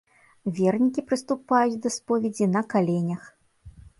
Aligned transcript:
Вернікі 0.59 1.03
прыступаюць 1.09 1.77
да 1.85 1.93
споведзі 1.97 2.45
на 2.57 2.61
каленях. 2.75 3.21